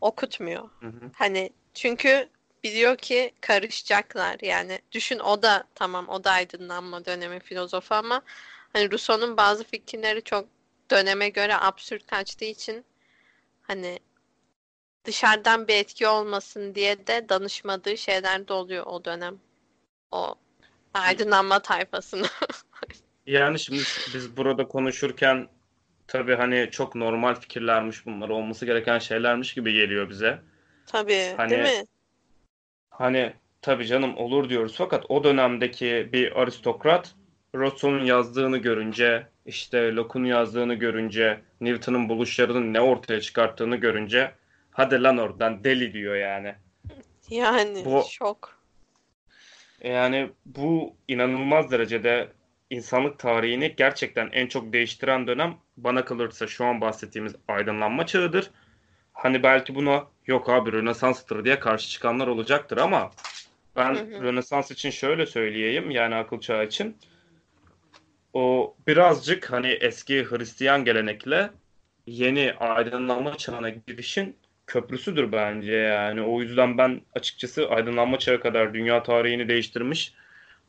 [0.00, 0.70] okutmuyor.
[0.80, 1.10] Hı hı.
[1.14, 2.28] Hani çünkü
[2.64, 4.36] biliyor ki karışacaklar.
[4.42, 8.22] Yani düşün o da tamam o da aydınlanma dönemi filozofu ama
[8.72, 10.48] hani Rousseau'nun bazı fikirleri çok
[10.90, 12.84] döneme göre absürt kaçtığı için
[13.62, 13.98] hani
[15.04, 19.40] dışarıdan bir etki olmasın diye de danışmadığı şeyler de oluyor o dönem.
[20.10, 20.34] O
[20.94, 22.26] aydınlanma tayfasına.
[23.26, 23.82] Yani şimdi
[24.14, 25.48] biz burada konuşurken
[26.08, 30.38] tabii hani çok normal fikirlermiş bunlar olması gereken şeylermiş gibi geliyor bize.
[30.86, 31.84] Tabii, Hani- değil mi?
[32.90, 37.14] Hani tabii canım olur diyoruz fakat o dönemdeki bir aristokrat
[37.54, 44.32] Rousseau'nun yazdığını görünce, işte Locke'un yazdığını görünce, Newton'un buluşlarının ne ortaya çıkarttığını görünce
[44.70, 46.54] hadi lan oradan deli diyor yani.
[47.30, 48.59] Yani Bu- şok.
[49.84, 52.28] Yani bu inanılmaz derecede
[52.70, 58.50] insanlık tarihini gerçekten en çok değiştiren dönem bana kalırsa şu an bahsettiğimiz aydınlanma çağıdır.
[59.12, 63.10] Hani belki buna yok abi Rönesans'tır diye karşı çıkanlar olacaktır ama
[63.76, 64.22] ben Hı hı.
[64.22, 66.96] Rönesans için şöyle söyleyeyim yani akıl çağı için
[68.32, 71.50] o birazcık hani eski Hristiyan gelenekle
[72.06, 74.36] yeni aydınlanma çağına girişin
[74.70, 76.22] köprüsüdür bence yani.
[76.22, 80.14] O yüzden ben açıkçası aydınlanma çağı kadar dünya tarihini değiştirmiş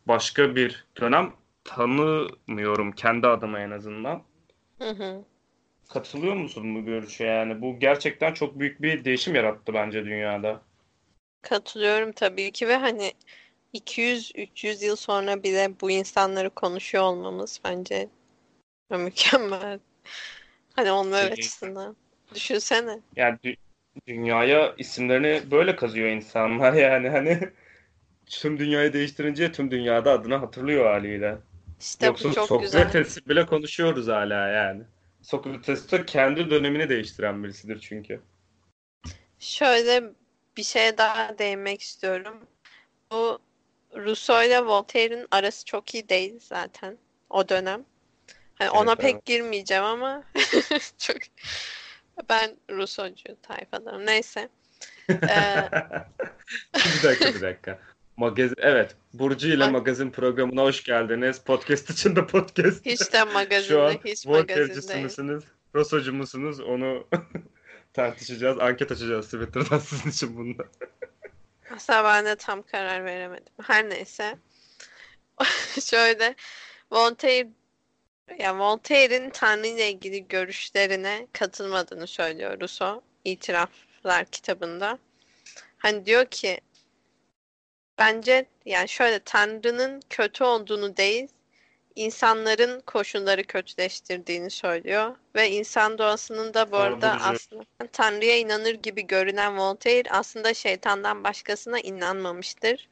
[0.07, 1.33] başka bir dönem
[1.63, 4.23] tanımıyorum kendi adıma en azından.
[4.79, 5.23] Hı hı.
[5.89, 7.61] Katılıyor musun bu görüşe yani?
[7.61, 10.61] Bu gerçekten çok büyük bir değişim yarattı bence dünyada.
[11.41, 13.13] Katılıyorum tabii ki ve hani
[13.73, 18.09] 200-300 yıl sonra bile bu insanları konuşuyor olmamız bence
[18.89, 19.79] mükemmel.
[20.75, 21.95] Hani onlar açısından.
[22.35, 22.99] Düşünsene.
[23.15, 23.37] Yani
[24.07, 27.39] dünyaya isimlerini böyle kazıyor insanlar yani hani
[28.25, 31.37] tüm dünyayı değiştirince tüm dünyada adını hatırlıyor haliyle.
[31.79, 32.83] İşte Yoksa bu çok güzel.
[32.83, 34.83] Sokrates bile konuşuyoruz hala yani.
[35.21, 38.21] Sokrates de kendi dönemini değiştiren birisidir çünkü.
[39.39, 40.03] Şöyle
[40.57, 42.47] bir şeye daha değinmek istiyorum.
[43.11, 43.39] Bu
[43.95, 46.97] Rousseau ile Voltaire'in arası çok iyi değil zaten
[47.29, 47.85] o dönem.
[48.55, 50.23] Hani ona Evet, pek girmeyeceğim ama
[50.97, 51.17] çok
[52.29, 54.05] ben Rousseau'cu tayfadanım.
[54.05, 54.49] Neyse.
[55.09, 55.69] Ee,
[56.75, 57.79] Bir dakika bir dakika.
[58.17, 58.95] Magazin, evet.
[59.13, 61.39] Burcu ile Bak- magazin programına hoş geldiniz.
[61.43, 62.85] Podcast içinde podcast.
[62.85, 65.03] hiç de Şu an magazinde, hiç magazindeyim.
[65.03, 65.43] misiniz?
[65.75, 66.59] Rousseau'cu musunuz?
[66.59, 67.07] Onu
[67.93, 68.59] tartışacağız.
[68.59, 70.63] Anket açacağız Twitter'dan sizin için bunda.
[71.75, 73.53] Aslında ben de tam karar veremedim.
[73.63, 74.37] Her neyse.
[75.83, 76.35] Şöyle
[76.91, 77.49] Voltaire
[78.39, 84.97] ya Voltaire'in Tanrı ile ilgili görüşlerine katılmadığını söylüyor Rousseau İtiraflar kitabında.
[85.77, 86.61] Hani diyor ki
[87.99, 91.27] bence yani şöyle Tanrı'nın kötü olduğunu değil
[91.95, 99.57] insanların koşulları kötüleştirdiğini söylüyor ve insan doğasının da bu arada aslında Tanrı'ya inanır gibi görünen
[99.57, 102.89] Voltaire aslında şeytandan başkasına inanmamıştır.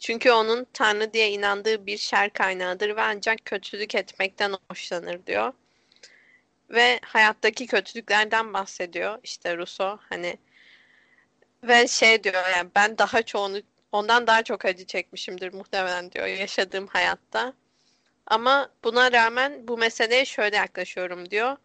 [0.00, 5.52] Çünkü onun Tanrı diye inandığı bir şer kaynağıdır ve ancak kötülük etmekten hoşlanır diyor.
[6.70, 10.38] Ve hayattaki kötülüklerden bahsediyor işte Rousseau hani
[11.62, 16.86] ve şey diyor yani ben daha çoğunu ondan daha çok acı çekmişimdir muhtemelen diyor yaşadığım
[16.86, 17.52] hayatta.
[18.26, 21.56] Ama buna rağmen bu meseleye şöyle yaklaşıyorum diyor.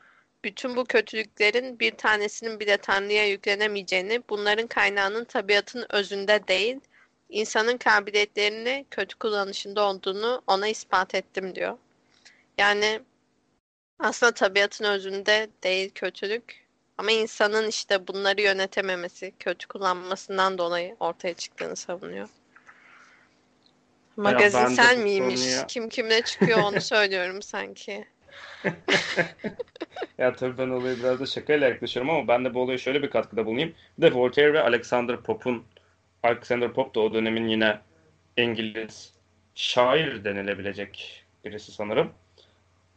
[0.44, 6.80] Bütün bu kötülüklerin bir tanesinin bile Tanrı'ya yüklenemeyeceğini, bunların kaynağının tabiatın özünde değil,
[7.32, 11.78] insanın kabiliyetlerini kötü kullanışında olduğunu ona ispat ettim diyor.
[12.58, 13.00] Yani
[14.00, 16.66] aslında tabiatın özünde değil kötülük
[16.98, 22.30] ama insanın işte bunları yönetememesi, kötü kullanmasından dolayı ortaya çıktığını savunuyor.
[24.18, 25.42] Magazinsel miymiş?
[25.42, 28.06] konuya- Kim kimle çıkıyor onu söylüyorum sanki.
[30.18, 33.10] Ya tabii ben olaya biraz da şakayla yaklaşıyorum ama ben de bu olaya şöyle bir
[33.10, 33.74] katkıda bulunayım.
[33.98, 35.64] Bir de Voltaire ve Alexander Pope'un
[36.24, 37.80] Alexander Pope da o dönemin yine
[38.38, 39.14] İngiliz
[39.56, 42.12] şair denilebilecek birisi sanırım.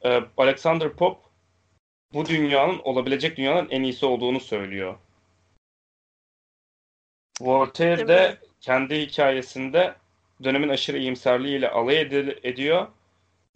[0.05, 1.21] Ee, Alexander Pope
[2.13, 4.97] bu dünyanın olabilecek dünyanın en iyisi olduğunu söylüyor.
[7.41, 9.95] Voltaire de kendi hikayesinde
[10.45, 12.87] dönemin aşırı iyimserliğiyle alay edil- ediyor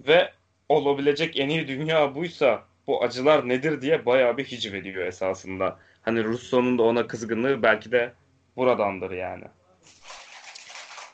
[0.00, 0.32] ve
[0.68, 5.78] olabilecek en iyi dünya buysa bu acılar nedir diye bayağı bir hiciv ediyor esasında.
[6.02, 8.12] Hani Rousseau'nun da ona kızgınlığı belki de
[8.56, 9.44] buradandır yani.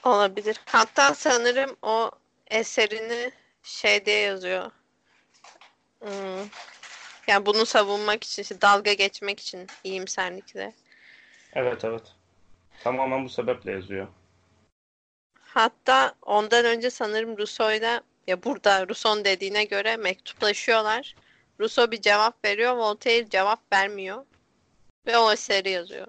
[0.05, 0.61] Olabilir.
[0.67, 2.11] Hatta sanırım o
[2.51, 3.33] eserini
[3.63, 4.71] şey diye yazıyor.
[6.01, 6.49] Hmm.
[7.27, 10.73] Yani bunu savunmak için, işte dalga geçmek için iyimserlikle.
[11.53, 12.03] Evet evet.
[12.85, 14.09] Tamamen bu sebeple yazıyor.
[15.41, 21.15] Hatta ondan önce sanırım Rousseau'yla ya burada Rousseau'nun dediğine göre mektuplaşıyorlar.
[21.61, 24.25] Rousseau bir cevap veriyor, Voltaire cevap vermiyor.
[25.07, 26.07] Ve o eseri yazıyor.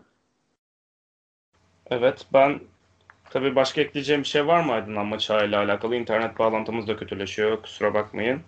[1.89, 2.61] Evet ben
[3.29, 5.95] tabii başka ekleyeceğim bir şey var mı aydınlanma çağıyla alakalı?
[5.95, 8.41] İnternet bağlantımız da kötüleşiyor kusura bakmayın.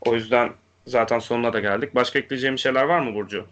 [0.00, 0.52] O yüzden
[0.86, 1.94] zaten sonuna da geldik.
[1.94, 3.46] Başka ekleyeceğim şeyler var mı Burcu?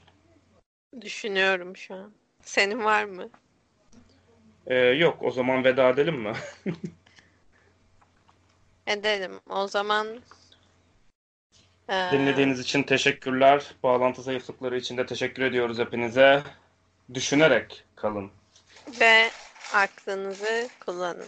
[1.01, 2.13] Düşünüyorum şu an.
[2.43, 3.29] Senin var mı?
[4.67, 6.33] Ee, yok o zaman veda edelim mi?
[8.87, 9.41] Edelim.
[9.51, 10.07] O zaman
[11.91, 13.65] eee, Dinlediğiniz için teşekkürler.
[13.83, 16.43] Bağlantı zayıflıkları için de teşekkür ediyoruz hepinize.
[17.15, 18.31] Düşünerek kalın.
[19.01, 19.31] ve
[19.73, 21.27] aklınızı kullanın.